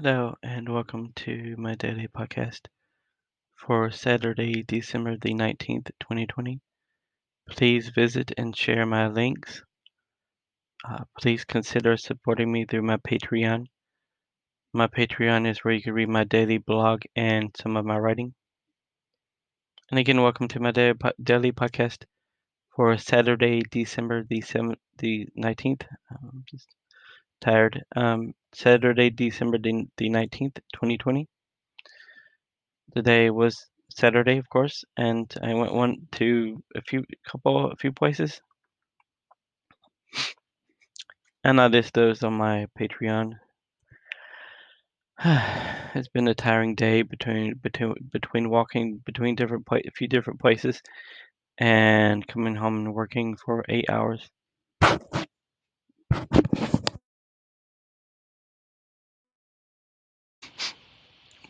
[0.00, 2.68] Hello, and welcome to my daily podcast
[3.56, 6.60] for Saturday, December the 19th, 2020.
[7.48, 9.64] Please visit and share my links.
[10.88, 13.66] Uh, please consider supporting me through my Patreon.
[14.72, 18.34] My Patreon is where you can read my daily blog and some of my writing.
[19.90, 22.04] And again, welcome to my daily, daily podcast
[22.70, 25.88] for Saturday, December the 7th, the 19th.
[26.08, 26.68] I'm just
[27.40, 27.82] tired.
[27.94, 31.26] Um, Saturday, December the, the 19th, 2020.
[32.94, 37.92] Today was Saturday, of course, and I went one to a few couple a few
[37.92, 38.40] places.
[41.44, 43.34] And I list those on my Patreon.
[45.24, 50.40] it's been a tiring day between between between walking between different pla- a few different
[50.40, 50.80] places
[51.58, 54.28] and coming home and working for eight hours.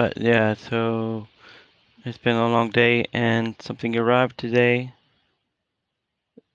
[0.00, 1.28] But yeah, so
[2.06, 4.94] it's been a long day and something arrived today.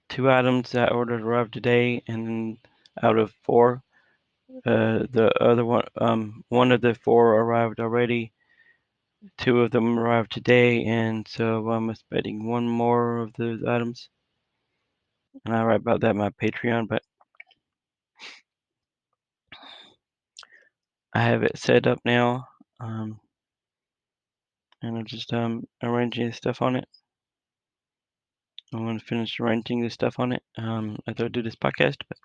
[0.09, 2.57] Two items that I ordered arrived today, and
[3.03, 3.83] out of four,
[4.65, 8.33] uh, the other one, um, one of the four arrived already.
[9.37, 14.09] Two of them arrived today, and so I'm expecting one more of those items.
[15.45, 17.03] And I write about that on my Patreon, but
[21.13, 22.47] I have it set up now.
[22.79, 23.19] Um,
[24.81, 26.87] and I'm just um, arranging stuff on it.
[28.73, 31.97] I'm going to finish arranging the stuff on it um, after I do this podcast.
[32.07, 32.17] But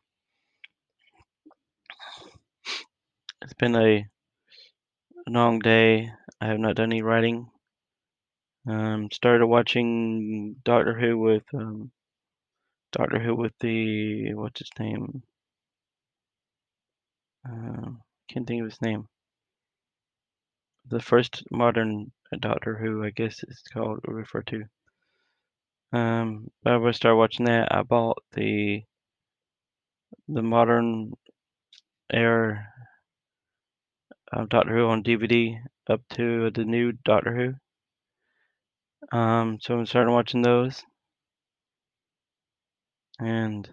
[3.42, 4.06] it's been a
[5.28, 6.12] long day.
[6.40, 7.50] I have not done any writing.
[8.68, 11.90] Um, started watching Doctor Who with um,
[12.92, 15.22] Doctor Who with the what's his name?
[17.48, 17.92] Uh,
[18.28, 19.08] can't think of his name.
[20.88, 24.64] The first modern Doctor Who, I guess it's called or referred to.
[25.92, 27.74] Um, I will start watching that.
[27.74, 28.82] I bought the
[30.28, 31.12] the modern
[32.12, 32.68] era
[34.32, 35.58] of Doctor Who on DVD
[35.88, 37.34] up to the new Doctor
[39.12, 39.16] Who.
[39.16, 40.84] Um, so I'm starting watching those,
[43.18, 43.68] and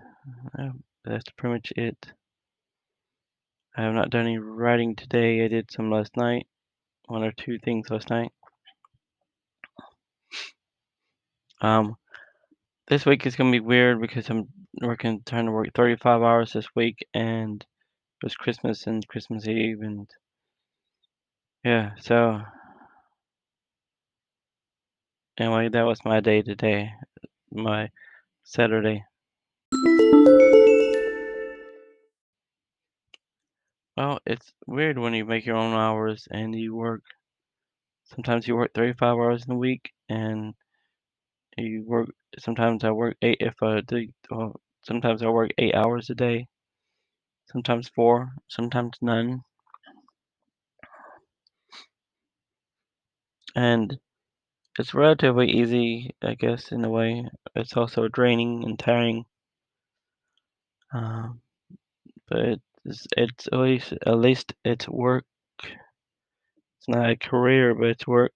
[0.57, 0.69] uh,
[1.05, 2.13] that's pretty much it.
[3.75, 5.45] I have not done any writing today.
[5.45, 6.47] I did some last night,
[7.05, 8.31] one or two things last night.
[11.61, 11.97] Um,
[12.87, 14.47] this week is gonna be weird because I'm
[14.81, 19.81] working, trying to work 35 hours this week, and it was Christmas and Christmas Eve,
[19.81, 20.07] and
[21.63, 22.41] yeah, so
[25.37, 26.91] anyway, that was my day today,
[27.51, 27.89] my
[28.43, 29.03] Saturday.
[33.97, 37.01] Well, it's weird when you make your own hours and you work.
[38.05, 40.53] Sometimes you work 35 hours in a week, and
[41.57, 42.09] you work.
[42.39, 43.37] Sometimes I work eight.
[43.39, 46.47] If I do, well, sometimes I work eight hours a day.
[47.51, 48.29] Sometimes four.
[48.47, 49.41] Sometimes none.
[53.55, 53.97] And
[54.77, 57.25] it's relatively easy, I guess, in a way.
[57.55, 59.25] It's also draining and tiring.
[60.93, 61.41] Um,
[62.29, 65.25] but it's, it's at least at least it's work.
[65.63, 68.33] It's not a career, but it's work,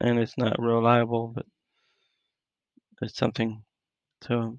[0.00, 1.46] and it's not reliable, but
[3.02, 3.62] it's something.
[4.22, 4.58] So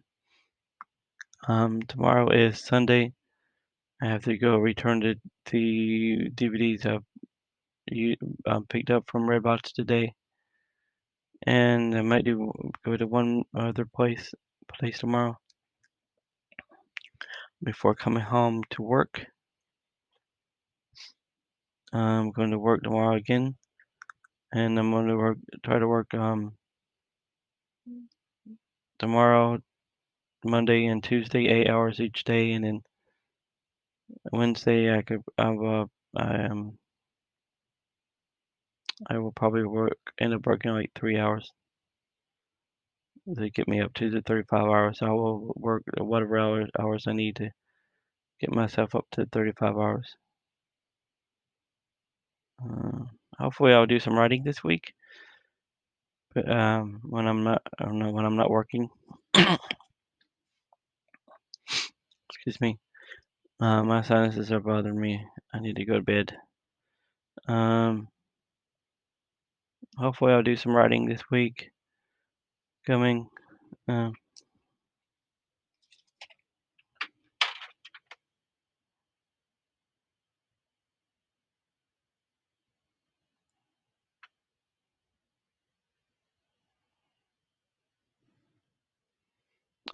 [1.48, 3.14] um, tomorrow is Sunday.
[4.02, 5.16] I have to go return the,
[5.52, 7.04] the DVDs I've
[7.88, 8.16] you,
[8.46, 10.14] um, picked up from Redbox today,
[11.46, 12.52] and I might do
[12.84, 14.34] go to one other place
[14.80, 15.38] place tomorrow
[17.64, 19.26] before coming home to work.
[21.94, 23.56] I'm going to work tomorrow again,
[24.52, 26.54] and I'm going to work try to work um
[29.00, 29.60] tomorrow,
[30.46, 32.82] Monday and Tuesday, eight hours each day, and then
[34.32, 36.78] Wednesday I could I will I um
[39.10, 41.52] I will probably work end up working like three hours
[43.36, 45.00] to get me up to the 35 hours.
[45.02, 47.50] I will work whatever hours hours I need to
[48.40, 50.16] get myself up to 35 hours.
[52.64, 53.06] Uh,
[53.38, 54.94] hopefully, I'll do some writing this week.
[56.36, 58.90] But um, when I'm not, I don't know when I'm not working.
[62.30, 62.78] Excuse me.
[63.62, 65.26] Uh, my sinuses are bothering me.
[65.54, 66.36] I need to go to bed.
[67.48, 68.10] Um,
[69.98, 71.72] hopefully, I'll do some writing this week.
[72.86, 73.30] Coming.
[73.88, 74.14] Um,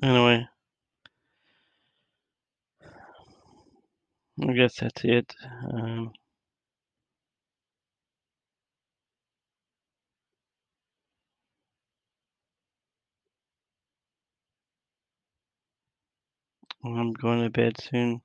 [0.01, 0.47] Anyway,
[4.41, 5.33] I guess that's it.
[5.73, 6.11] Um,
[16.85, 18.21] I'm going to bed soon.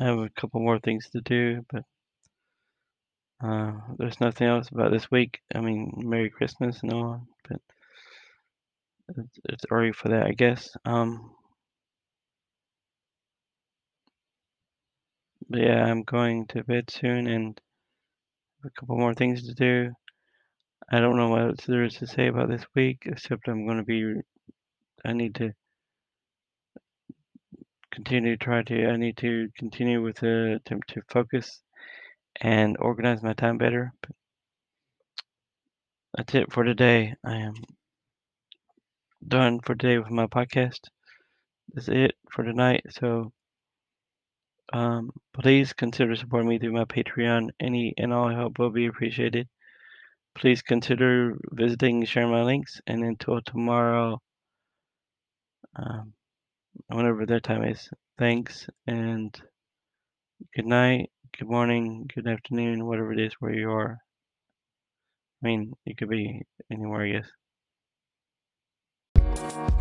[0.00, 1.84] I have a couple more things to do, but
[3.44, 5.40] uh, there's nothing else about this week.
[5.54, 7.60] I mean, Merry Christmas and all, but
[9.08, 10.68] it's, early for that, I guess.
[10.84, 11.30] Um,
[15.48, 17.60] but yeah, I'm going to bed soon and
[18.64, 19.92] a couple more things to do.
[20.90, 23.78] I don't know what else there is to say about this week, except I'm going
[23.78, 24.20] to be.
[25.04, 25.52] I need to
[27.92, 28.86] continue to try to.
[28.86, 31.60] I need to continue with the to, to focus
[32.40, 33.92] and organize my time better.
[34.00, 34.10] But
[36.16, 37.14] that's it for today.
[37.24, 37.54] I am
[39.28, 40.80] done for today with my podcast.
[41.72, 42.82] That's it for tonight.
[42.90, 43.32] So
[44.72, 47.50] um, please consider supporting me through my Patreon.
[47.60, 49.48] Any and all help will be appreciated.
[50.36, 54.20] Please consider visiting, sharing my links, and until tomorrow,
[55.76, 56.12] um,
[56.88, 57.88] whenever that time is.
[58.18, 59.34] Thanks and
[60.54, 63.98] good night, good morning, good afternoon, whatever it is where you are.
[65.42, 67.30] I mean, it could be anywhere, I guess.
[69.56, 69.76] うん。